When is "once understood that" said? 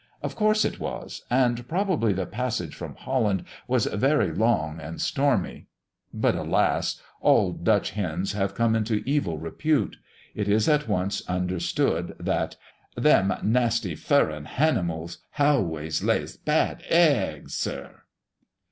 10.87-12.55